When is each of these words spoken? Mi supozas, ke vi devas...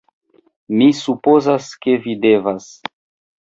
Mi 0.79 0.87
supozas, 0.99 1.67
ke 1.85 1.95
vi 2.07 2.17
devas... 2.25 2.73